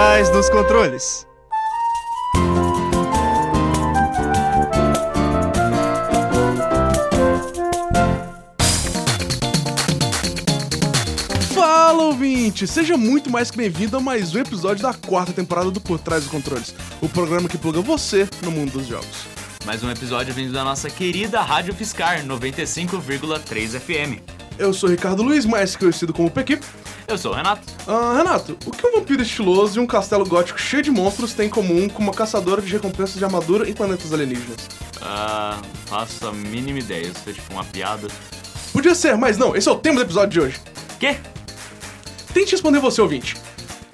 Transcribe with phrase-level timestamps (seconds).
[0.00, 1.26] trás dos controles.
[11.52, 15.82] Fala ouvinte, seja muito mais que bem-vindo a mais um episódio da quarta temporada do
[15.82, 19.26] Por Trás dos Controles, o programa que pluga você no mundo dos jogos.
[19.66, 24.22] Mais um episódio vindo da nossa querida Rádio Fiscar 95,3 FM.
[24.58, 26.58] Eu sou Ricardo Luiz, mais conhecido como Pequi.
[27.10, 27.62] Eu sou o Renato.
[27.88, 31.48] Ah, Renato, o que um vampiro estiloso e um castelo gótico cheio de monstros têm
[31.48, 34.68] em comum com uma caçadora de recompensas de armadura em planetas alienígenas?
[35.02, 37.08] Ah, faço a mínima ideia.
[37.08, 38.06] Isso é tipo uma piada.
[38.72, 40.60] Podia ser, mas não, esse é o tema do episódio de hoje.
[41.00, 41.16] Quê?
[42.32, 43.36] Tente responder você, ouvinte.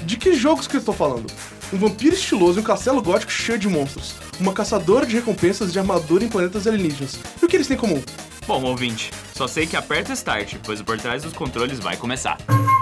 [0.05, 1.33] De que jogos que eu estou falando?
[1.73, 4.15] Um vampiro estiloso e um castelo gótico cheio de monstros.
[4.39, 7.19] Uma caçadora de recompensas de armadura em planetas alienígenas.
[7.41, 8.03] E o que eles têm em comum?
[8.47, 12.37] Bom, ouvinte, só sei que aperta Start, pois Por Trás dos Controles vai começar.
[12.49, 12.76] E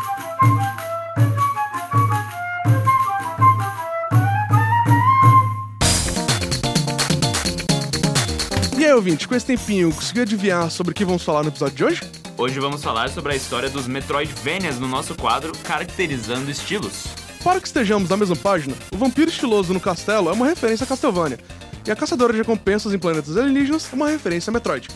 [8.95, 12.01] ouvinte, com esse tempinho, conseguiu adivinhar sobre o que vamos falar no episódio de hoje?
[12.37, 17.07] Hoje vamos falar sobre a história dos Metroidvanias no nosso quadro Caracterizando Estilos.
[17.43, 20.87] Para que estejamos na mesma página, o vampiro estiloso no castelo é uma referência a
[20.87, 21.39] Castlevania,
[21.87, 24.89] e a caçadora de recompensas em planetas alienígenas é uma referência a Metroid.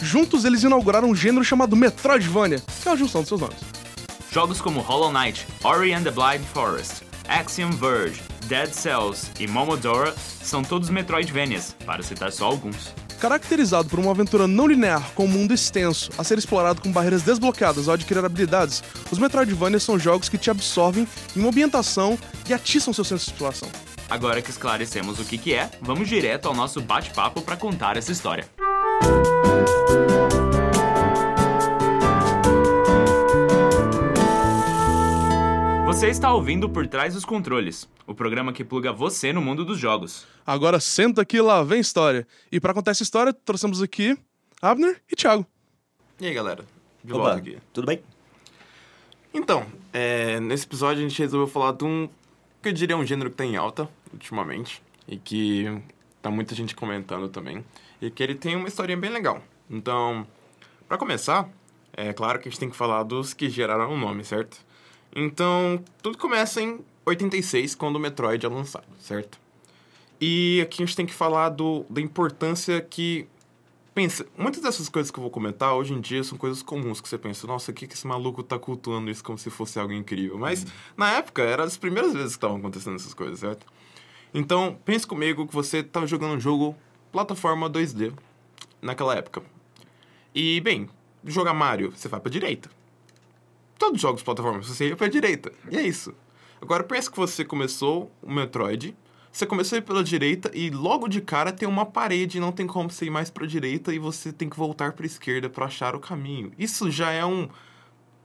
[0.00, 3.58] Juntos, eles inauguraram um gênero chamado Metroidvania, que é a junção de seus nomes.
[4.30, 10.14] Jogos como Hollow Knight, Ori and the Blind Forest, Axiom Verge, Dead Cells e Momodora
[10.42, 12.92] são todos Metroidvanias, para citar só alguns.
[13.24, 17.22] Caracterizado por uma aventura não linear com um mundo extenso, a ser explorado com barreiras
[17.22, 22.52] desbloqueadas ao adquirir habilidades, os Metroidvanias são jogos que te absorvem em uma ambientação e
[22.52, 23.70] atiçam seu senso de exploração.
[24.10, 28.12] Agora que esclarecemos o que, que é, vamos direto ao nosso bate-papo para contar essa
[28.12, 28.44] história.
[35.94, 39.78] Você está ouvindo Por Trás dos Controles, o programa que pluga você no mundo dos
[39.78, 40.26] jogos.
[40.44, 42.26] Agora senta aqui lá, vem história.
[42.50, 44.18] E para contar essa história, trouxemos aqui
[44.60, 45.46] Abner e Thiago.
[46.20, 46.64] E aí, galera?
[47.02, 47.58] De Opa, volta aqui.
[47.72, 48.02] tudo bem?
[49.32, 52.08] Então, é, nesse episódio a gente resolveu falar de um
[52.60, 55.80] que eu diria um gênero que tá em alta ultimamente e que
[56.20, 57.64] tá muita gente comentando também
[58.02, 59.40] e que ele tem uma historinha bem legal.
[59.70, 60.26] Então,
[60.88, 61.48] para começar,
[61.92, 64.58] é claro que a gente tem que falar dos que geraram o nome, certo?
[65.14, 69.38] Então, tudo começa em 86, quando o Metroid é lançado, certo?
[70.20, 73.28] E aqui a gente tem que falar do, da importância que
[73.94, 77.08] Pensa, muitas dessas coisas que eu vou comentar hoje em dia são coisas comuns que
[77.08, 79.92] você pensa, nossa, o que, que esse maluco tá cultuando isso como se fosse algo
[79.92, 80.36] incrível?
[80.36, 80.66] Mas
[80.96, 83.64] na época eram as primeiras vezes que estavam acontecendo essas coisas, certo?
[84.34, 86.74] Então, pense comigo que você tava jogando um jogo
[87.12, 88.12] plataforma 2D
[88.82, 89.44] naquela época.
[90.34, 90.88] E, bem,
[91.24, 92.68] jogar Mario, você vai pra direita.
[93.78, 95.52] Todos os jogos plataforma, você ia pra direita.
[95.70, 96.14] E é isso.
[96.60, 98.96] Agora pensa que você começou o Metroid,
[99.30, 102.66] você começou a ir pela direita e logo de cara tem uma parede, não tem
[102.66, 105.96] como você ir mais pra direita e você tem que voltar pra esquerda pra achar
[105.96, 106.52] o caminho.
[106.56, 107.48] Isso já é um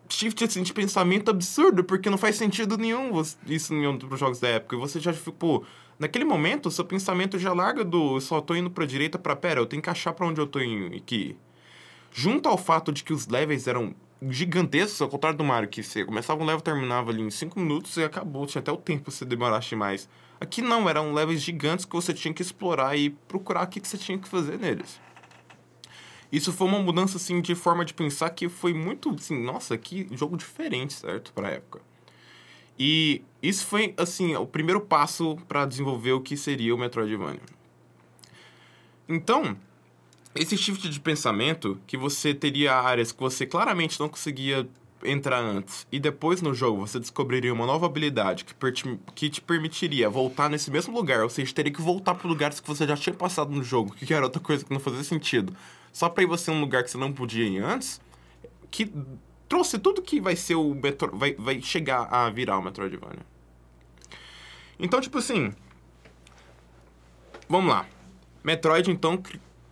[0.07, 3.11] shift assim, de pensamento absurdo, porque não faz sentido nenhum
[3.47, 4.75] isso em outros jogos da época.
[4.75, 5.65] E você já ficou.
[5.97, 9.59] Naquele momento, seu pensamento já larga do eu só tô indo pra direita pra pera,
[9.59, 11.35] eu tenho que achar pra onde eu tô indo aqui.
[12.11, 13.95] Junto ao fato de que os levels eram
[14.28, 17.96] gigantescos, ao contrário do Mario, que você começava um level terminava ali em 5 minutos
[17.97, 20.09] e acabou, tinha até o tempo se demorasse mais.
[20.41, 23.88] Aqui não, eram levels gigantes que você tinha que explorar e procurar o que, que
[23.88, 25.00] você tinha que fazer neles.
[26.31, 30.07] Isso foi uma mudança, assim, de forma de pensar que foi muito, assim, nossa, que
[30.12, 31.34] jogo diferente, certo?
[31.34, 31.81] Pra época.
[32.78, 37.41] E isso foi, assim, o primeiro passo para desenvolver o que seria o Metroidvania.
[39.07, 39.57] Então,
[40.35, 44.67] esse shift de pensamento, que você teria áreas que você claramente não conseguia
[45.03, 48.53] entrar antes, e depois no jogo você descobriria uma nova habilidade que,
[49.16, 52.68] que te permitiria voltar nesse mesmo lugar, ou seja, teria que voltar para lugares que
[52.68, 55.56] você já tinha passado no jogo, que era outra coisa que não fazia sentido,
[55.94, 58.01] só para ir você um lugar que você não podia ir antes,
[58.69, 58.91] que
[59.47, 61.16] trouxe tudo que vai ser o Metro...
[61.16, 63.25] vai, vai chegar a virar o Metroidvania.
[64.77, 65.53] Então, tipo assim,
[67.50, 67.86] vamos lá.
[68.44, 69.21] Metroid, então,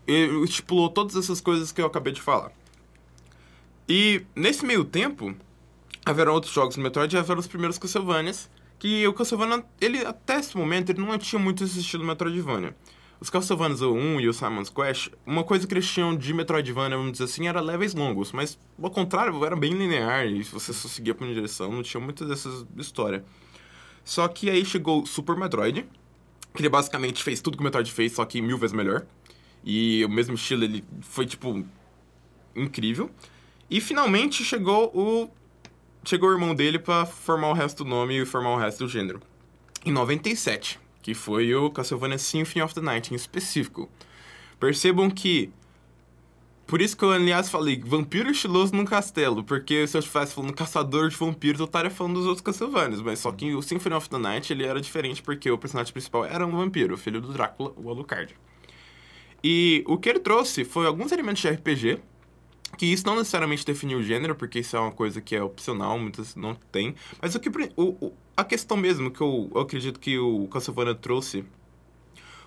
[0.07, 2.51] estipulou todas essas coisas que eu acabei de falar.
[3.87, 5.35] E nesse meio tempo,
[6.05, 8.49] haverão outros jogos do Metroid e haverão os primeiros Castlevanias,
[8.79, 12.75] que o Castlevania, ele até esse momento, ele não tinha muito esse estilo Metroidvania.
[13.19, 16.97] Os Castlevanias o 1 e o Simon's Quest, uma coisa que eles tinham de Metroidvania,
[16.97, 20.87] vamos dizer assim, era levels longos, mas ao contrário, era bem linear e você só
[20.87, 23.23] seguia pra uma direção, não tinha muitas dessas histórias.
[24.05, 25.85] Só que aí chegou Super Metroid,
[26.53, 29.05] que ele basicamente fez tudo que o Metroid fez, só que mil vezes melhor.
[29.69, 31.61] E o mesmo estilo, ele foi, tipo,
[32.55, 33.11] incrível.
[33.69, 35.29] E finalmente chegou o
[36.05, 38.89] chegou o irmão dele pra formar o resto do nome e formar o resto do
[38.89, 39.21] gênero.
[39.85, 43.89] em 97, que foi o Castlevania Symphony of the Night em específico.
[44.57, 45.51] Percebam que
[46.65, 50.53] por isso que eu, aliás, falei vampiro estiloso num castelo, porque se eu estivesse falando
[50.53, 54.09] caçador de vampiros, eu estaria falando dos outros Castlevanias, mas só que o Symphony of
[54.09, 57.33] the Night, ele era diferente porque o personagem principal era um vampiro, o filho do
[57.33, 58.33] Drácula, o Alucard.
[59.43, 61.99] E o que ele trouxe foi alguns elementos de RPG,
[62.77, 65.97] que isso não necessariamente definiu o gênero, porque isso é uma coisa que é opcional,
[65.97, 70.17] muitas não tem, mas o que o, a questão mesmo que eu, eu acredito que
[70.17, 71.45] o Castlevania trouxe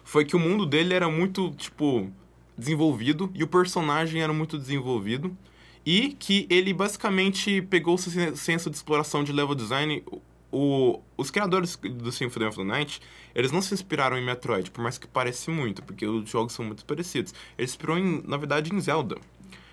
[0.04, 2.10] foi que o mundo dele era muito, tipo,
[2.56, 5.36] desenvolvido e o personagem era muito desenvolvido
[5.84, 10.04] e que ele basicamente pegou o senso de exploração de level design.
[10.52, 13.00] O, os criadores do Symphony of the Night,
[13.35, 16.64] eles não se inspiraram em Metroid, por mais que pareça muito, porque os jogos são
[16.64, 17.32] muito parecidos.
[17.56, 19.17] Eles se inspirou, em, na verdade, em Zelda.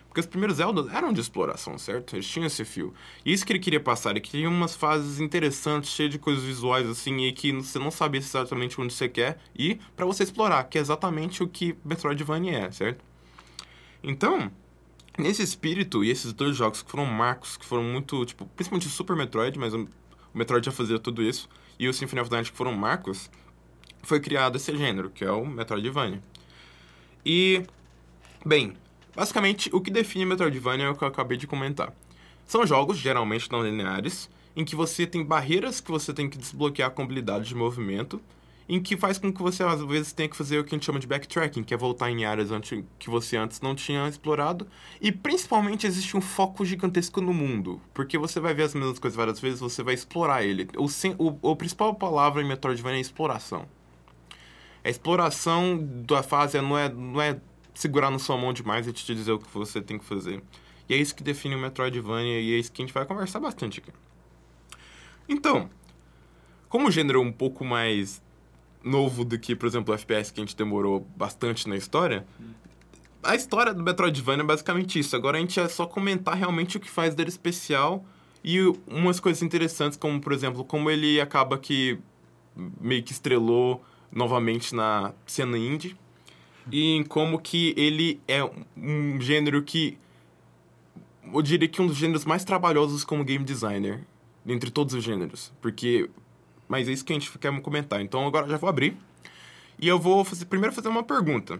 [0.07, 2.15] Porque os primeiros Zelda eram de exploração, certo?
[2.15, 2.91] Eles tinham esse fio.
[3.24, 6.88] E isso que ele queria passar, ele queria umas fases interessantes, cheias de coisas visuais,
[6.89, 10.77] assim, e que você não sabia exatamente onde você quer ir para você explorar, que
[10.77, 13.03] é exatamente o que Metroidvania é, certo?
[14.01, 14.51] Então,
[15.18, 19.15] nesse espírito, e esses dois jogos que foram marcos, que foram muito, tipo, principalmente Super
[19.15, 19.73] Metroid, mas
[20.37, 21.49] o Metroid já fazia tudo isso,
[21.79, 23.29] e o Symphony of the Night que foram marcos,
[24.03, 26.21] foi criado esse gênero, que é o Metroidvania.
[27.25, 27.63] E,
[28.45, 28.75] bem,
[29.17, 31.91] Basicamente, o que define Metroidvania é o que eu acabei de comentar.
[32.45, 36.91] São jogos, geralmente não lineares, em que você tem barreiras que você tem que desbloquear
[36.91, 38.21] com habilidades de movimento,
[38.69, 40.85] em que faz com que você, às vezes, tenha que fazer o que a gente
[40.85, 42.49] chama de backtracking, que é voltar em áreas
[42.99, 44.67] que você antes não tinha explorado.
[44.99, 49.15] E, principalmente, existe um foco gigantesco no mundo, porque você vai ver as mesmas coisas
[49.15, 50.67] várias vezes, você vai explorar ele.
[50.75, 50.87] O,
[51.17, 53.65] o, a principal palavra em Metroidvania é exploração.
[54.83, 57.39] A exploração da fase não é, não é
[57.73, 60.43] segurar na sua mão demais e te dizer o que você tem que fazer.
[60.89, 63.39] E é isso que define o Metroidvania e é isso que a gente vai conversar
[63.39, 63.91] bastante aqui.
[65.27, 65.69] Então,
[66.69, 68.21] como o gênero é um pouco mais
[68.83, 72.25] novo do que, por exemplo, o FPS que a gente demorou bastante na história,
[73.24, 75.15] a história do Metroidvania é basicamente isso.
[75.15, 78.06] Agora a gente é só comentar realmente o que faz dele especial
[78.44, 82.00] e umas coisas interessantes, como, por exemplo, como ele acaba que
[82.79, 85.95] meio que estrelou novamente na cena indie
[86.71, 88.44] e em como que ele é
[88.75, 89.97] um gênero que
[91.33, 94.06] eu diria que um dos gêneros mais trabalhosos como game designer
[94.45, 96.09] entre todos os gêneros, porque
[96.67, 98.01] mas é isso que a gente quer comentar.
[98.01, 98.97] Então agora já vou abrir
[99.79, 101.59] e eu vou fazer, primeiro fazer uma pergunta.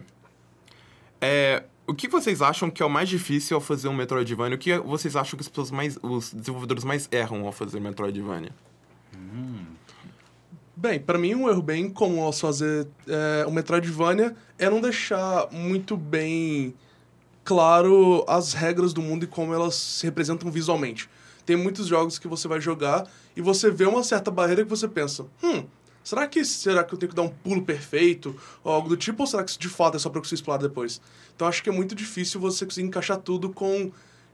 [1.20, 4.56] É, o que vocês acham que é o mais difícil ao fazer um Metroidvania?
[4.56, 8.52] O que vocês acham que as pessoas mais, os desenvolvedores mais erram ao fazer Metroidvania?
[9.16, 9.64] Hum.
[10.76, 15.48] Bem, para mim um erro bem comum ao fazer é, um Metroidvania é não deixar
[15.50, 16.74] muito bem
[17.42, 21.08] claro as regras do mundo e como elas se representam visualmente.
[21.48, 24.86] Tem muitos jogos que você vai jogar e você vê uma certa barreira que você
[24.86, 25.64] pensa, hum,
[26.04, 29.22] será que será que eu tenho que dar um pulo perfeito ou algo do tipo
[29.22, 31.00] ou será que isso de fato é só para você explorar depois?
[31.34, 33.90] Então acho que é muito difícil você conseguir encaixar tudo com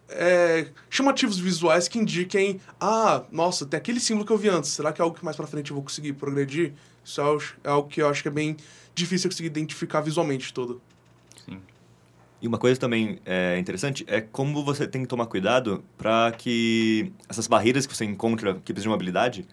[0.09, 4.93] é, chamativos visuais que indiquem, ah, nossa, tem aquele símbolo que eu vi antes, será
[4.93, 6.73] que é algo que mais pra frente eu vou conseguir progredir?
[7.05, 8.57] Isso é algo que eu acho que é bem
[8.93, 10.83] difícil conseguir identificar visualmente todo.
[11.45, 11.61] Sim.
[12.45, 17.11] E uma coisa também é, interessante é como você tem que tomar cuidado para que
[17.27, 19.49] essas barreiras que você encontra que precisam de uma habilidade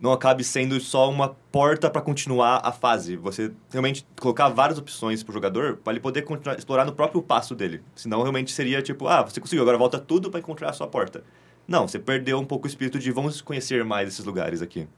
[0.00, 3.14] não acabe sendo só uma porta para continuar a fase.
[3.14, 7.22] Você realmente colocar várias opções para o jogador para ele poder continuar explorar no próprio
[7.22, 7.80] passo dele.
[7.94, 11.22] Senão realmente seria tipo, ah, você conseguiu, agora volta tudo para encontrar a sua porta.
[11.68, 14.88] Não, você perdeu um pouco o espírito de vamos conhecer mais esses lugares aqui.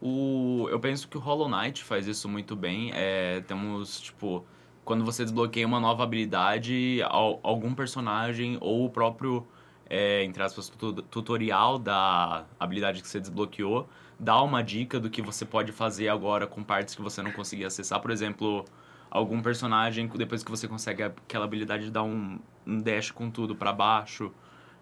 [0.00, 2.90] O, eu penso que o Hollow Knight faz isso muito bem.
[2.94, 4.46] É, temos, tipo,
[4.88, 7.00] quando você desbloqueia uma nova habilidade,
[7.42, 9.46] algum personagem ou o próprio
[9.84, 10.72] é, entre aspas,
[11.10, 13.86] tutorial da habilidade que você desbloqueou,
[14.18, 17.66] dá uma dica do que você pode fazer agora com partes que você não conseguia
[17.66, 18.00] acessar.
[18.00, 18.64] Por exemplo,
[19.10, 23.54] algum personagem, depois que você consegue aquela habilidade de dar um, um dash com tudo
[23.54, 24.32] para baixo.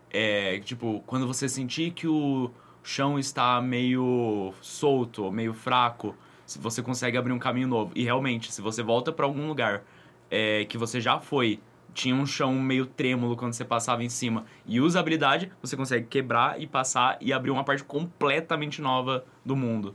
[0.08, 6.14] É, tipo, quando você sentir que o chão está meio solto, meio fraco,
[6.60, 7.90] você consegue abrir um caminho novo.
[7.96, 9.82] E realmente, se você volta para algum lugar
[10.30, 11.60] é, que você já foi
[11.96, 14.44] tinha um chão meio trêmulo quando você passava em cima.
[14.66, 19.56] E usa habilidade, você consegue quebrar e passar e abrir uma parte completamente nova do
[19.56, 19.94] mundo.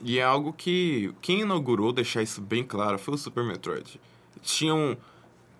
[0.00, 4.00] E é algo que quem inaugurou deixar isso bem claro foi o Super Metroid.
[4.42, 4.96] Tinham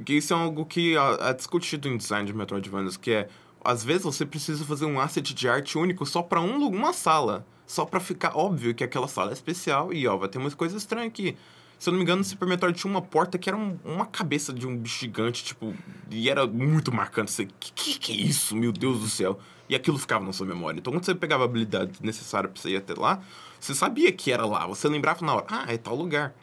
[0.04, 3.28] que isso é algo que é discutido em design de Metroidvanias, que é
[3.64, 7.44] às vezes você precisa fazer um asset de arte único só para um, uma sala,
[7.66, 10.82] só para ficar óbvio que aquela sala é especial e ó, vai ter umas coisas
[10.82, 11.36] estranhas aqui.
[11.78, 14.06] Se eu não me engano, no Super Metroid tinha uma porta que era um- uma
[14.06, 15.74] cabeça de um bicho gigante, tipo,
[16.10, 17.30] e era muito marcante.
[17.30, 19.38] Você, que, que que é isso, meu Deus do céu?
[19.68, 20.78] E aquilo ficava na sua memória.
[20.78, 23.20] Então, quando você pegava a habilidade necessária pra você ir até lá,
[23.60, 24.66] você sabia que era lá.
[24.66, 26.34] Você lembrava na hora, ah, é tal lugar.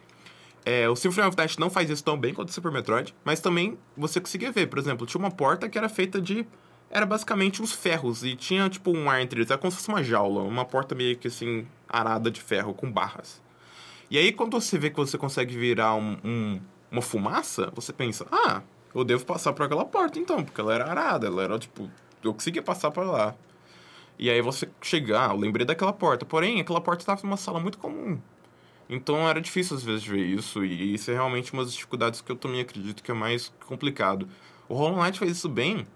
[0.66, 3.40] É, o Symphony of Night não faz isso tão bem quanto o Super Metroid, mas
[3.42, 6.46] também você conseguia ver, por exemplo, tinha uma porta que era feita de.
[6.90, 9.90] Era basicamente uns ferros e tinha tipo um ar entre eles, era como se fosse
[9.90, 13.42] uma jaula, uma porta meio que assim, arada de ferro com barras.
[14.14, 18.28] E aí, quando você vê que você consegue virar um, um- uma fumaça, você pensa,
[18.32, 18.62] ah,
[18.94, 21.90] eu devo passar por aquela porta então, porque ela era arada, ela era tipo.
[22.24, 23.34] Eu conseguia passar por lá.
[24.20, 26.26] E aí você chega, ah, eu lembrei daquela porta.
[26.28, 28.20] Porém, aquela porta estava numa sala muito comum.
[28.88, 32.32] Então era difícil às vezes ver isso, e isso é realmente uma das dificuldades que
[32.32, 34.28] eu também acredito que é mais complicado.
[34.70, 35.88] O Hollow Knight faz isso bem,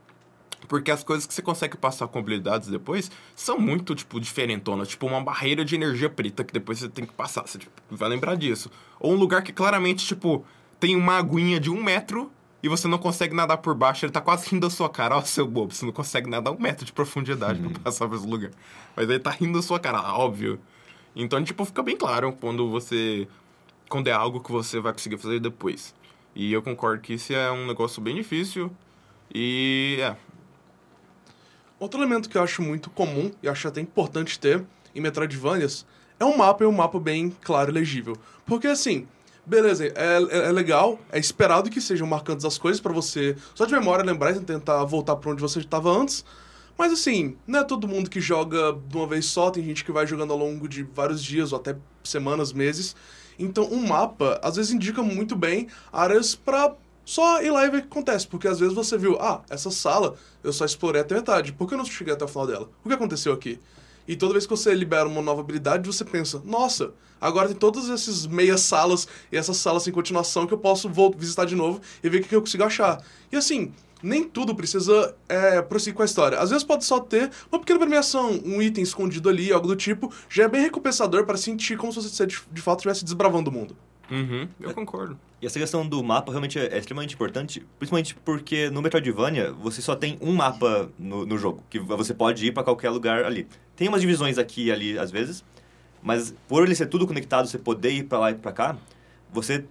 [0.67, 4.87] porque as coisas que você consegue passar com habilidades depois são muito, tipo, diferentonas.
[4.87, 7.43] Tipo, uma barreira de energia preta que depois você tem que passar.
[7.43, 8.69] Você tipo, vai lembrar disso.
[8.99, 10.45] Ou um lugar que claramente, tipo,
[10.79, 14.05] tem uma aguinha de um metro e você não consegue nadar por baixo.
[14.05, 15.17] Ele tá quase rindo da sua cara.
[15.17, 18.27] Ó, seu bobo, você não consegue nadar um metro de profundidade pra passar por esse
[18.27, 18.51] lugar.
[18.95, 20.59] Mas ele tá rindo da sua cara, óbvio.
[21.15, 23.27] Então, tipo, fica bem claro quando você...
[23.89, 25.95] Quando é algo que você vai conseguir fazer depois.
[26.35, 28.69] E eu concordo que isso é um negócio bem difícil.
[29.33, 30.15] E, é,
[31.79, 34.63] Outro elemento que eu acho muito comum e acho até importante ter
[34.95, 35.85] em Metroidvanias
[36.19, 38.17] é um mapa e um mapa bem claro e legível.
[38.45, 39.07] Porque assim,
[39.45, 43.65] beleza, é, é- é legal, é esperado que sejam marcantes as coisas pra você só
[43.65, 46.25] de memória lembrar e tentar voltar pra onde você estava antes.
[46.75, 49.91] Mas assim, não é todo mundo que joga de uma vez só, tem gente que
[49.91, 52.95] vai jogando ao longo de vários dias ou até semanas, meses.
[53.39, 56.73] Então, um mapa às vezes indica muito bem áreas pra
[57.07, 59.71] só ir lá e ver o que acontece, porque às vezes você viu, ah, essa
[59.71, 62.69] sala eu só explorei até metade, por que eu não cheguei até o final dela?
[62.83, 63.61] O que aconteceu aqui?
[64.05, 67.89] E toda vez que você libera uma nova habilidade, você pensa, nossa, agora tem todas
[67.89, 72.09] essas meias salas e essas salas sem continuação que eu posso visitar de novo e
[72.09, 73.01] ver o que eu consigo achar.
[73.31, 73.71] E assim,
[74.03, 76.37] nem tudo precisa é, prosseguir com a história.
[76.37, 80.13] Às vezes pode só ter uma pequena premiação, um item escondido ali, algo do tipo,
[80.29, 83.77] já é bem recompensador para sentir como se você de fato estivesse desbravando o mundo.
[84.11, 85.17] Uhum, eu concordo.
[85.41, 89.95] E essa questão do mapa realmente é, extremamente importante, principalmente porque no Metroidvania você só
[89.95, 93.47] tem um mapa no, no jogo, que você pode ir pra qualquer lugar ali.
[93.75, 95.43] Tem umas divisões aqui e ali às vezes,
[96.01, 98.77] mas por ele ser tudo conectado, você poder ir pra lá e pra cá,
[99.31, 99.65] você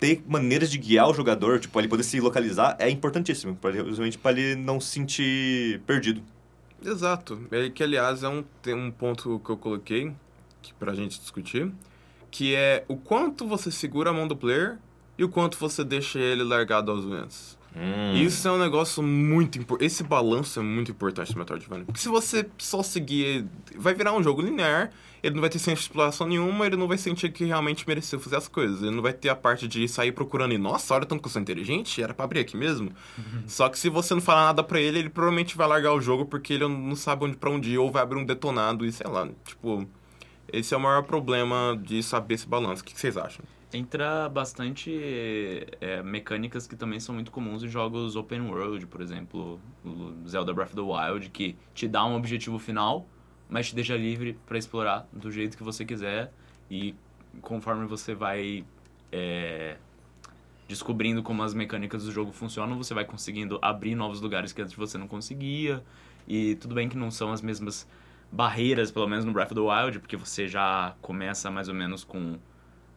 [0.00, 4.32] ter maneiras de guiar o jogador, tipo, ele poder se localizar, é importantíssimo, justamente para
[4.32, 6.20] ele não se sentir perdido.
[6.84, 7.46] Exato.
[7.52, 10.12] É que, aliás, é um, tem um ponto que eu coloquei
[10.60, 11.70] que, pra gente discutir,
[12.32, 14.78] que é o quanto você segura a mão do player
[15.22, 17.56] e o quanto você deixa ele largado aos ventos.
[18.14, 19.86] Isso é um negócio muito importante.
[19.86, 21.86] Esse balanço é muito importante no Metroidvania.
[21.86, 23.46] Porque se você só seguir.
[23.76, 24.90] Vai virar um jogo linear,
[25.22, 28.20] ele não vai ter senso de exploração nenhuma, ele não vai sentir que realmente mereceu
[28.20, 28.82] fazer as coisas.
[28.82, 31.32] Ele não vai ter a parte de sair procurando e, nossa, olha tanto que eu
[31.32, 32.90] sou inteligente, era pra abrir aqui mesmo.
[33.46, 36.26] Só que se você não falar nada pra ele, ele provavelmente vai largar o jogo
[36.26, 39.08] porque ele não sabe onde, pra onde ir, ou vai abrir um detonado e sei
[39.08, 39.26] lá.
[39.46, 39.88] Tipo,
[40.52, 42.82] esse é o maior problema de saber esse balanço.
[42.82, 43.42] O que vocês acham?
[43.72, 49.58] Entra bastante é, mecânicas que também são muito comuns em jogos open world, por exemplo,
[50.28, 53.06] Zelda Breath of the Wild, que te dá um objetivo final,
[53.48, 56.30] mas te deixa livre para explorar do jeito que você quiser
[56.70, 56.94] e
[57.40, 58.62] conforme você vai
[59.10, 59.78] é,
[60.68, 64.74] descobrindo como as mecânicas do jogo funcionam, você vai conseguindo abrir novos lugares que antes
[64.74, 65.82] você não conseguia.
[66.26, 67.88] E tudo bem que não são as mesmas
[68.30, 72.04] barreiras, pelo menos no Breath of the Wild, porque você já começa mais ou menos
[72.04, 72.38] com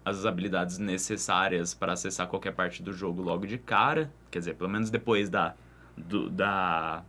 [0.06, 4.12] as habilidades necessárias para acessar qualquer parte do jogo logo de cara.
[4.30, 5.56] Quer dizer, pelo menos depois da,
[5.98, 7.04] do- da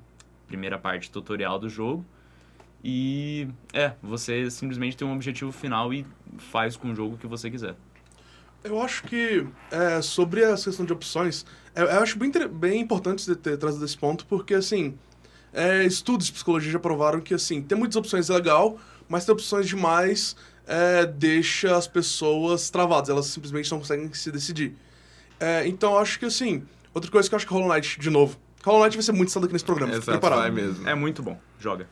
[0.49, 2.05] primeira parte tutorial do jogo.
[2.83, 6.07] E é, você simplesmente tem um objetivo final e
[6.38, 7.75] faz com o jogo o que você quiser.
[8.65, 12.81] Eu acho que é, sobre essa questão de opções, é, eu, eu acho bem, bem
[12.81, 14.97] importante você ter trazido esse ponto, porque assim,
[15.53, 19.33] é, estudos de psicologia já provaram que assim, ter muitas opções é legal, mas ter
[19.33, 20.37] opções demais
[20.67, 24.75] é, deixa as pessoas travadas, elas simplesmente não conseguem se decidir.
[25.39, 28.11] É, então eu acho que assim, outra coisa que eu acho que Hollow Knight, de
[28.11, 30.41] novo, Hollow Knight vai ser muito citado aqui nesse programa, fique preparado.
[30.41, 30.89] vai mesmo.
[30.89, 31.87] É muito bom, joga.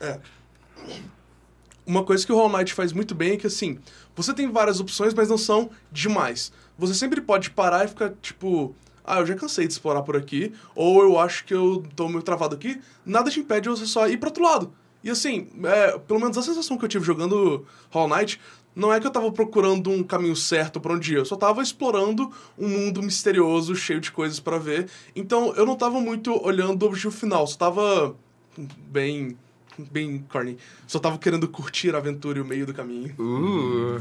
[1.85, 3.79] Uma coisa que o Hollow Knight faz muito bem é que, assim,
[4.15, 6.51] você tem várias opções, mas não são demais.
[6.77, 10.51] Você sempre pode parar e ficar, tipo, ah, eu já cansei de explorar por aqui,
[10.73, 12.81] ou eu acho que eu tô meio travado aqui.
[13.05, 14.73] Nada te impede de você só ir pro outro lado.
[15.05, 18.41] E, assim, é, pelo menos a sensação que eu tive jogando Hollow Knight
[18.75, 21.61] não é que eu tava procurando um caminho certo pra onde ir, eu só tava
[21.61, 24.89] explorando um mundo misterioso, cheio de coisas pra ver.
[25.15, 28.15] Então, eu não tava muito olhando o objetivo final, só tava
[28.57, 29.37] bem
[29.77, 30.57] bem corny.
[30.87, 33.13] Só tava querendo curtir a aventura e o meio do caminho.
[33.19, 33.99] Uh.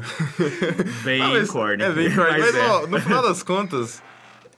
[1.05, 1.83] Bem Ah, mas- corny.
[1.83, 2.31] É bem corny.
[2.41, 2.67] Mas Mas, é.
[2.69, 4.01] ó, no final das contas,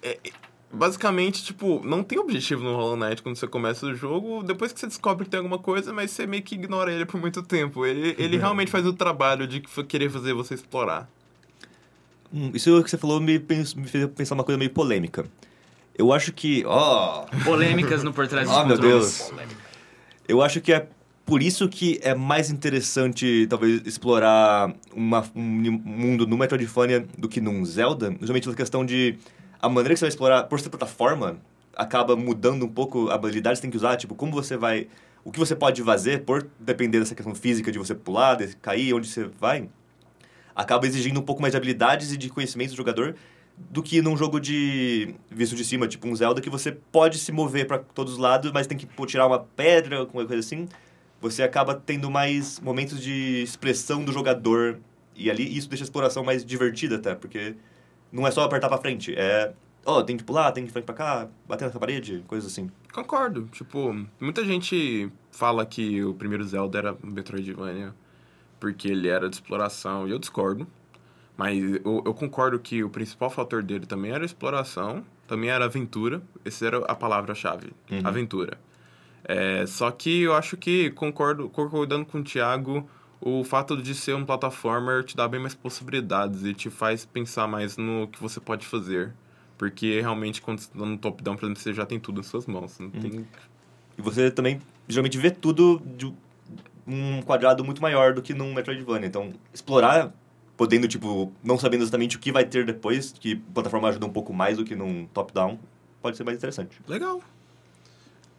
[0.03, 0.31] é- é-
[0.73, 4.43] basicamente, tipo, não tem objetivo no Hollow Knight quando você começa o jogo.
[4.43, 7.21] Depois que você descobre que tem alguma coisa, mas você meio que ignora ele por
[7.21, 7.85] muito tempo.
[7.87, 11.09] Ele, ele realmente faz o trabalho de que- querer fazer você explorar.
[12.33, 15.25] Hum, Isso que você falou me, me fez pensar uma coisa meio polêmica.
[15.97, 16.63] Eu acho que.
[16.67, 17.25] Ó!
[17.45, 18.77] Polêmicas no Por Trás dos Ah, meu.
[18.79, 19.33] Deus.
[20.29, 20.89] Eu acho que é
[21.25, 27.41] por isso que é mais interessante, talvez, explorar uma- um mundo no Metroidvania do que
[27.41, 28.15] num Zelda.
[28.21, 29.17] Justamente pela questão de...
[29.61, 31.39] A maneira que você vai explorar, por ser plataforma,
[31.75, 33.97] acaba mudando um pouco a habilidade que você tem que usar.
[33.97, 34.89] Tipo, como você vai...
[35.25, 38.95] O que você pode fazer, por depender dessa questão física de você pular, de cair,
[38.95, 39.69] onde você vai,
[40.55, 43.17] acaba exigindo um pouco mais de habilidades e de conhecimento do jogador
[43.59, 47.33] do que num jogo de visto de cima, tipo um Zelda, que você pode se
[47.33, 50.69] mover para todos os lados, mas tem que tirar uma pedra, alguma coisa assim.
[51.21, 54.79] Você acaba tendo mais momentos de expressão do jogador
[55.15, 57.55] e ali isso deixa a exploração mais divertida até, porque
[58.17, 59.53] não é só apertar para frente, é
[59.85, 62.69] ó, tem que pular, tem que ir frente para cá, bater na parede, coisas assim.
[62.93, 63.49] Concordo.
[63.53, 67.95] Tipo, muita gente fala que o primeiro Zelda era Metroidvania
[68.59, 70.67] porque ele era de exploração, e eu discordo.
[71.37, 76.23] Mas eu, eu concordo que o principal fator dele também era exploração, também era aventura.
[76.45, 78.01] Essa era a palavra-chave, Uhum.
[78.03, 78.59] aventura.
[79.23, 82.89] É, só que eu acho que, concordo, concordando com o Thiago,
[83.21, 87.47] o fato de ser um platformer te dá bem mais possibilidades e te faz pensar
[87.47, 89.13] mais no que você pode fazer.
[89.59, 92.47] Porque realmente, quando você tá no top-down, por exemplo, você já tem tudo em suas
[92.47, 92.79] mãos.
[92.79, 93.27] Não tem...
[93.97, 96.13] E você também geralmente vê tudo de
[96.87, 99.07] um quadrado muito maior do que num Metroidvania.
[99.07, 100.13] Então, explorar,
[100.57, 104.13] podendo, tipo, não sabendo exatamente o que vai ter depois, que a plataforma ajuda um
[104.13, 105.59] pouco mais do que num top-down,
[106.03, 106.79] pode ser mais interessante.
[106.87, 107.23] Legal.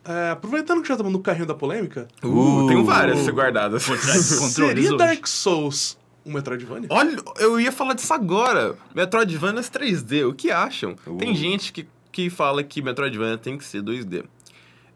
[0.07, 2.67] É, aproveitando que já estamos no carrinho da polêmica, Uh, Uh.
[2.67, 3.85] tenho várias guardadas.
[3.85, 4.97] Dos Controles seria hoje.
[4.97, 6.87] Dark Souls um Metroidvania?
[6.91, 8.75] Olha, eu ia falar disso agora.
[8.95, 10.95] Metroidvania 3D, o que acham?
[11.05, 11.17] Uh.
[11.17, 14.23] Tem gente que, que fala que Metroidvania tem que ser 2D.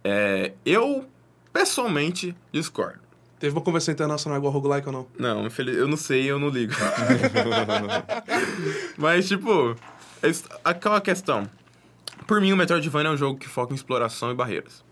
[0.04, 1.06] É, eu,
[1.54, 3.00] pessoalmente, discordo.
[3.40, 5.08] Teve uma convenção internacional igual roguelike ou não?
[5.18, 6.74] Não, infeliz- eu não sei, eu não ligo.
[8.98, 9.76] Mas, tipo,
[10.24, 11.50] es- aquela questão.
[12.28, 14.84] Por mim, o Metroidvania é um jogo que foca em exploração e barreiras.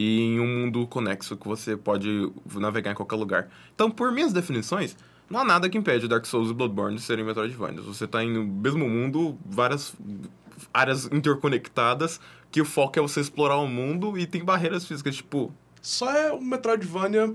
[0.00, 3.48] E em um mundo conexo que você pode navegar em qualquer lugar.
[3.74, 4.96] Então, por minhas definições,
[5.28, 7.84] não há nada que impede Dark Souls e Bloodborne de serem Metroidvanias.
[7.84, 9.92] Você tá em no mesmo mundo, várias
[10.72, 15.52] áreas interconectadas, que o foco é você explorar o mundo e tem barreiras físicas, tipo...
[15.82, 17.34] Só é um Metroidvania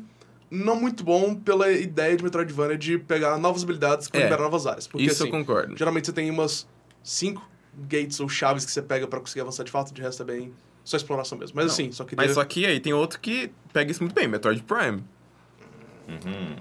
[0.49, 4.65] não muito bom pela ideia de Metroidvania de pegar novas habilidades para É, liberar novas
[4.65, 4.88] áreas.
[4.88, 5.76] Porque, isso assim, eu concordo.
[5.76, 6.65] geralmente você tem umas
[7.04, 7.45] cinco
[7.89, 10.54] gates ou chaves que você pega para conseguir avançar de fato, de resto é bem
[10.84, 11.56] só exploração mesmo.
[11.56, 12.26] Mas Não, assim, só queria...
[12.26, 15.04] Mas só que aí tem outro que pega isso muito bem, Metroid Prime.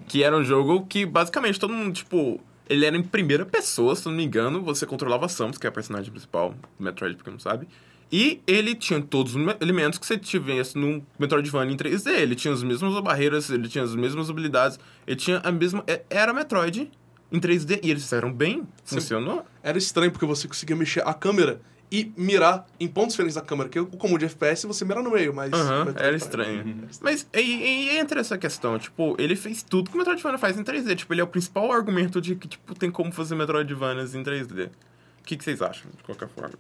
[0.06, 4.06] Que era um jogo que basicamente todo mundo, tipo, ele era em primeira pessoa, se
[4.06, 7.38] não me engano, você controlava Samus, que é a personagem principal do Metroid, porque não
[7.38, 7.66] sabe.
[8.10, 12.08] E ele tinha todos os me- elementos que você tivesse num Metroidvania em 3D.
[12.20, 15.82] Ele tinha as mesmas barreiras, ele tinha as mesmas habilidades, ele tinha a mesma.
[16.10, 16.90] Era Metroid
[17.32, 19.44] em 3D e eles fizeram bem, funcionou.
[19.62, 21.60] Era estranho porque você conseguia mexer a câmera
[21.92, 23.68] e mirar em pontos diferentes da câmera.
[23.68, 25.52] Que o comum de FPS você mira no meio, mas...
[25.52, 26.88] Aham, Metroid era estranho.
[27.02, 30.64] Mas e, e, entra essa questão, tipo, ele fez tudo que o Metroidvania faz em
[30.64, 30.96] 3D.
[30.96, 34.68] Tipo, ele é o principal argumento de que, tipo, tem como fazer Metroidvanias em 3D.
[34.68, 36.54] O que, que vocês acham, de qualquer forma?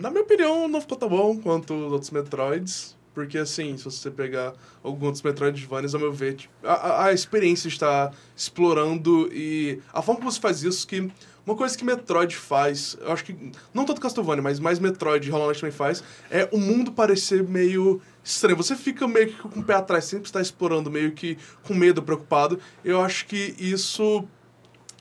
[0.00, 2.96] Na minha opinião, não ficou tão bom quanto os outros Metroids.
[3.14, 7.12] Porque, assim, se você pegar alguns outros Metroidvanias, ao meu ver, tipo, a, a- a
[7.12, 11.10] experiência está explorando e a forma como você faz isso, que
[11.48, 13.34] uma coisa que Metroid faz, eu acho que,
[13.72, 17.42] não tanto Castlevania, mas mais Metroid e Hollow Knight também faz, é o mundo parecer
[17.42, 18.56] meio estranho.
[18.56, 22.02] Você fica meio que com o pé atrás, sempre está explorando, meio que com medo,
[22.02, 22.58] preocupado.
[22.84, 24.24] Eu acho que isso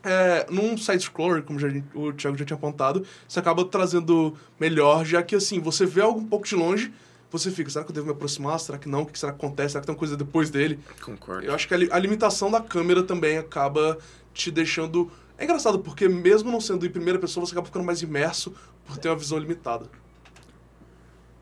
[0.03, 5.21] é, num side-scroller, como já- o Thiago já tinha apontado, você acaba trazendo melhor, já
[5.21, 6.93] que assim, você vê algo um pouco de longe,
[7.29, 8.57] você fica, será que eu devo me aproximar?
[8.57, 9.01] Será que não?
[9.01, 9.71] O que será que acontece?
[9.73, 10.79] Será que tem uma coisa depois dele?
[11.01, 11.45] Concordo.
[11.45, 13.97] Eu acho que a, a limitação da câmera também acaba
[14.33, 15.11] te deixando.
[15.37, 18.53] É engraçado, porque mesmo não sendo em primeira pessoa, você acaba ficando mais imerso
[18.85, 19.85] por ter uma visão limitada.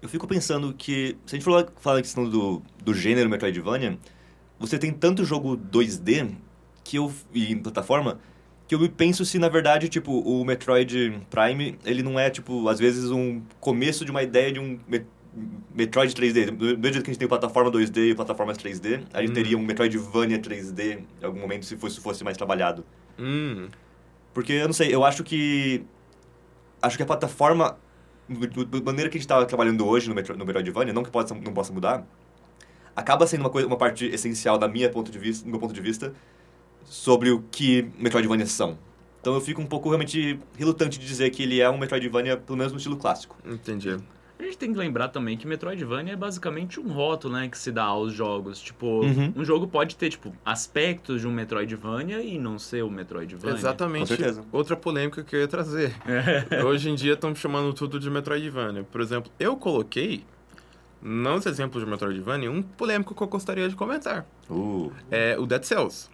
[0.01, 3.97] Eu fico pensando que, se a gente falar, falar a questão do, do gênero Metroidvania,
[4.59, 6.31] você tem tanto jogo 2D
[6.83, 8.19] que eu, e em plataforma
[8.67, 12.67] que eu me penso se, na verdade, tipo, o Metroid Prime, ele não é, tipo,
[12.67, 15.05] às vezes um começo de uma ideia de um Me-
[15.73, 16.45] Metroid 3D.
[16.51, 19.33] Do mesmo jeito que a gente tem plataforma 2D e plataformas 3D, a gente Hum.
[19.33, 22.83] teria um Metroidvania 3D em algum momento se fosse, fosse mais trabalhado.
[23.19, 23.67] Hum,
[24.35, 25.83] Porque, eu não sei, eu acho que...
[26.81, 27.79] Acho que a plataforma,
[28.29, 31.33] da maneira que a gente está trabalhando hoje no, Metro, no Metroidvania, não que possa,
[31.33, 32.05] não possa mudar,
[32.93, 35.73] acaba sendo uma, coisa, uma parte essencial da minha ponto de vista, do meu ponto
[35.73, 36.13] de vista
[36.83, 38.77] sobre o que Metroidvania são.
[39.21, 42.57] Então eu fico um pouco realmente relutante de dizer que ele é um Metroidvania, pelo
[42.57, 43.37] menos no estilo clássico.
[43.43, 43.97] Entendi.
[44.37, 47.71] A gente tem que lembrar também que Metroidvania é basicamente um rótulo, né, que se
[47.71, 48.59] dá aos jogos.
[48.59, 49.33] Tipo, Uhum.
[49.35, 53.55] um jogo pode ter, tipo, aspectos de um Metroidvania e não ser um Metroidvania.
[53.57, 54.13] Exatamente.
[54.51, 55.93] Outra polêmica que eu ia trazer.
[56.65, 58.83] Hoje em dia estão chamando tudo de Metroidvania.
[58.83, 60.25] Por exemplo, eu coloquei,
[61.01, 64.25] nos exemplos de Metroidvania, um polêmico que eu gostaria de comentar.
[64.49, 66.09] Uh, É o Dead Cells.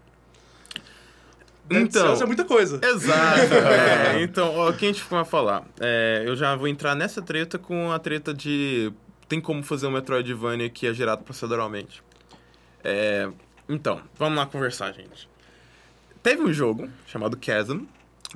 [1.79, 2.79] Então, é muita coisa.
[2.83, 3.53] Exato.
[3.53, 5.63] é, então, ó, o que a gente vai falar?
[5.79, 8.91] É, eu já vou entrar nessa treta com a treta de.
[9.27, 12.03] Tem como fazer um Metroidvania que é gerado proceduralmente.
[12.83, 13.29] É,
[13.69, 15.29] então, vamos lá conversar, gente.
[16.21, 17.85] Teve um jogo chamado Chasm,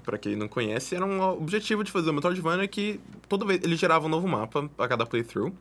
[0.03, 3.75] pra quem não conhece, era um objetivo de fazer um Metroidvania que toda vez ele
[3.75, 5.53] gerava um novo mapa a cada playthrough.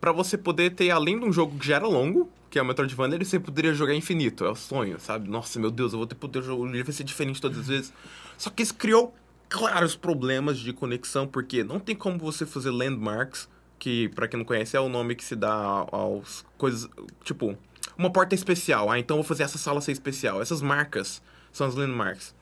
[0.00, 2.64] Pra você poder ter, além de um jogo que já era longo, que é o
[2.64, 4.44] Metroidvania, ele você poderia jogar infinito.
[4.44, 5.28] É o sonho, sabe?
[5.28, 6.68] Nossa, meu Deus, eu vou ter poder jogar.
[6.68, 7.92] Ele vai ser diferente todas as vezes.
[8.36, 9.14] Só que isso criou
[9.48, 14.44] claros problemas de conexão, porque não tem como você fazer landmarks, que, pra quem não
[14.44, 16.88] conhece, é o nome que se dá aos coisas.
[17.24, 17.56] Tipo,
[17.96, 18.90] uma porta especial.
[18.90, 20.40] Ah, então vou fazer essa sala ser especial.
[20.40, 22.34] Essas marcas são as landmarks.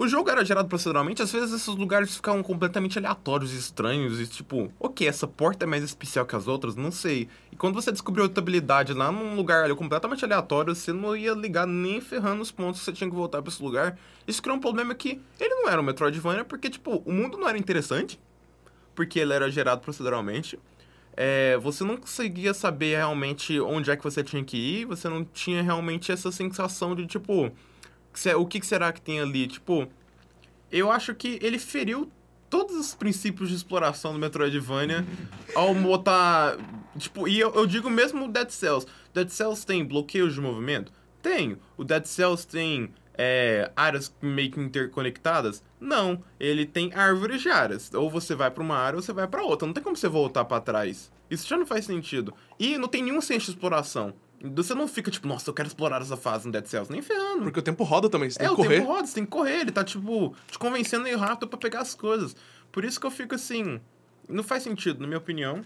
[0.00, 4.28] O jogo era gerado proceduralmente, às vezes esses lugares ficavam completamente aleatórios e estranhos, e
[4.28, 7.28] tipo, ok, essa porta é mais especial que as outras, não sei.
[7.50, 11.32] E quando você descobriu outra habilidade lá num lugar ali, completamente aleatório, você não ia
[11.32, 13.98] ligar nem ferrando os pontos você tinha que voltar pra esse lugar.
[14.24, 17.48] Isso criou um problema que ele não era um Metroidvania, porque, tipo, o mundo não
[17.48, 18.20] era interessante,
[18.94, 20.56] porque ele era gerado proceduralmente.
[21.16, 25.24] É, você não conseguia saber realmente onde é que você tinha que ir, você não
[25.24, 27.50] tinha realmente essa sensação de, tipo,
[28.36, 29.46] o que será que tem ali?
[29.46, 29.88] Tipo,
[30.70, 32.10] eu acho que ele feriu
[32.50, 35.04] todos os princípios de exploração do Metroidvania
[35.54, 36.56] ao botar.
[36.96, 38.86] Tipo, e eu, eu digo mesmo o Dead Cells.
[39.12, 40.92] Dead Cells tem bloqueios de movimento?
[41.22, 41.56] Tem.
[41.76, 45.62] O Dead Cells tem é, áreas meio que interconectadas?
[45.80, 46.22] Não.
[46.38, 47.92] Ele tem árvores de áreas.
[47.94, 49.66] Ou você vai pra uma área ou você vai pra outra.
[49.66, 51.10] Não tem como você voltar pra trás.
[51.30, 52.34] Isso já não faz sentido.
[52.58, 54.14] E não tem nenhum senso de exploração.
[54.40, 56.90] Você não fica tipo, nossa, eu quero explorar essa fase no Dead Cells.
[56.92, 57.42] Nem ferrando.
[57.42, 58.78] Porque o tempo roda também, você tem É, que o correr.
[58.80, 61.80] tempo roda, você tem que correr, ele tá, tipo, te convencendo meio rápido pra pegar
[61.80, 62.36] as coisas.
[62.70, 63.80] Por isso que eu fico assim.
[64.28, 65.64] Não faz sentido, na minha opinião,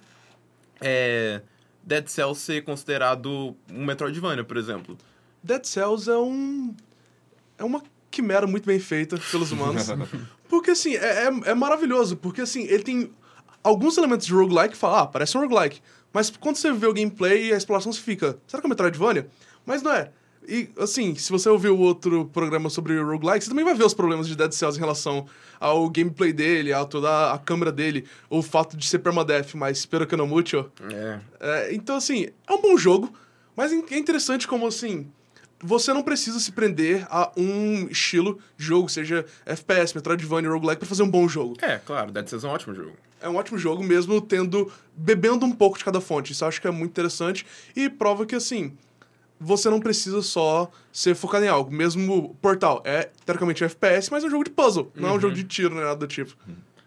[0.81, 1.43] é.
[1.85, 4.97] Dead Cells ser considerado um Metroidvania, por exemplo.
[5.43, 6.75] Dead Cells é um.
[7.59, 9.89] É uma quimera muito bem feita pelos humanos.
[10.49, 12.17] porque, assim, é, é, é maravilhoso.
[12.17, 13.13] Porque, assim, ele tem
[13.65, 15.83] alguns elementos de roguelike que fala, ah, parece um roguelike.
[16.13, 19.29] Mas quando você vê o gameplay e a exploração, você fica, será que é Metroidvania?
[19.65, 20.11] Mas não é.
[20.47, 23.95] E, assim, se você ouvir o outro programa sobre roguelike, você também vai ver os
[23.95, 25.27] problemas de Dead Cells em relação
[25.61, 30.07] ao gameplay dele, a toda a câmera dele, o fato de ser permadeath, mas espero
[30.07, 30.69] que não mucho.
[30.93, 31.21] É.
[31.39, 33.13] É, então, assim, é um bom jogo,
[33.57, 35.09] mas é interessante como, assim,
[35.61, 40.89] você não precisa se prender a um estilo de jogo, seja FPS, Metroidvania, roguelike, pra
[40.89, 41.57] fazer um bom jogo.
[41.63, 42.97] É, claro, Dead Cells é um ótimo jogo.
[43.23, 46.33] É um ótimo jogo mesmo tendo, bebendo um pouco de cada fonte.
[46.33, 48.77] Isso eu acho que é muito interessante e prova que, assim,
[49.39, 51.73] você não precisa só ser focado em algo.
[51.73, 55.21] Mesmo Portal é, teoricamente, um FPS, mas é um jogo de puzzle, não é um
[55.21, 56.37] jogo de tiro, nem nada do tipo.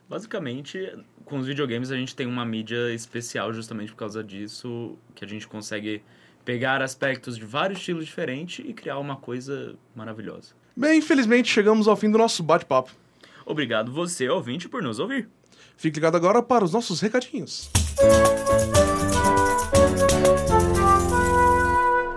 [0.08, 0.94] Basicamente,
[1.26, 5.28] com os videogames a gente tem uma mídia especial justamente por causa disso, que a
[5.28, 6.02] gente consegue
[6.46, 10.54] pegar aspectos de vários estilos diferentes e criar uma coisa maravilhosa.
[10.78, 12.92] Bem, infelizmente, chegamos ao fim do nosso bate-papo.
[13.46, 15.28] Obrigado você, ouvinte, por nos ouvir.
[15.78, 17.70] Fique ligado agora para os nossos recadinhos.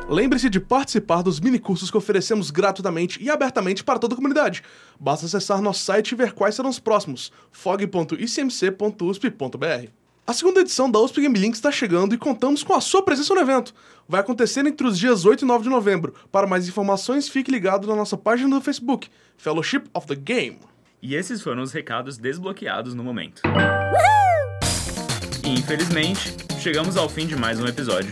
[0.09, 4.62] Lembre-se de participar dos minicursos que oferecemos gratuitamente e abertamente para toda a comunidade.
[4.99, 9.90] Basta acessar nosso site e ver quais serão os próximos: fog.icmc.usp.br.
[10.27, 13.35] A segunda edição da USP Game Link está chegando e contamos com a sua presença
[13.35, 13.75] no evento.
[14.07, 16.14] Vai acontecer entre os dias 8 e 9 de novembro.
[16.33, 20.59] Para mais informações, fique ligado na nossa página do Facebook, Fellowship of the Game.
[21.01, 23.43] E esses foram os recados desbloqueados no momento.
[25.45, 28.11] E infelizmente, chegamos ao fim de mais um episódio.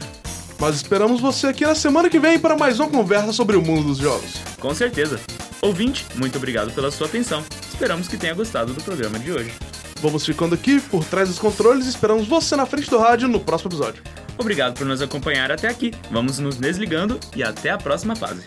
[0.59, 3.89] Mas esperamos você aqui na semana que vem para mais uma conversa sobre o mundo
[3.89, 4.37] dos jogos.
[4.59, 5.21] Com certeza.
[5.61, 7.45] Ouvinte, muito obrigado pela sua atenção.
[7.69, 9.53] Esperamos que tenha gostado do programa de hoje.
[10.01, 13.41] Vamos ficando aqui por trás dos controles e esperamos você na frente do rádio no
[13.41, 14.03] próximo episódio.
[14.39, 15.93] Obrigado por nos acompanhar até aqui.
[16.11, 18.45] Vamos nos desligando e até a próxima fase.